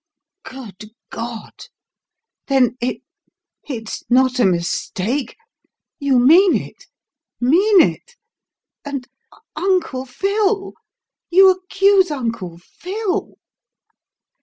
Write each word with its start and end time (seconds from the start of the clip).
"Good 0.41 0.93
God! 1.11 1.53
Then 2.47 2.75
it 2.81 3.03
it's 3.69 4.03
not 4.09 4.39
a 4.39 4.45
mistake? 4.47 5.37
You 5.99 6.17
mean 6.17 6.55
it 6.57 6.87
mean 7.39 7.81
it? 7.83 8.15
And 8.83 9.07
Uncle 9.55 10.07
Phil! 10.07 10.73
You 11.29 11.51
accuse 11.51 12.09
Uncle 12.09 12.57
Phil?" 12.57 13.35